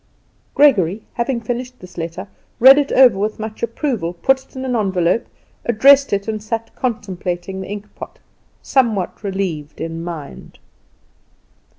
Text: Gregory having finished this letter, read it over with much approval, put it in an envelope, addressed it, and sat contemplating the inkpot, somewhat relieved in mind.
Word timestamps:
Gregory 0.55 1.03
having 1.13 1.39
finished 1.39 1.77
this 1.77 1.95
letter, 1.95 2.27
read 2.59 2.79
it 2.79 2.91
over 2.91 3.19
with 3.19 3.37
much 3.37 3.61
approval, 3.61 4.13
put 4.13 4.43
it 4.43 4.55
in 4.55 4.65
an 4.65 4.75
envelope, 4.75 5.27
addressed 5.63 6.11
it, 6.11 6.27
and 6.27 6.41
sat 6.41 6.75
contemplating 6.75 7.61
the 7.61 7.67
inkpot, 7.69 8.17
somewhat 8.63 9.23
relieved 9.23 9.79
in 9.79 10.03
mind. 10.03 10.57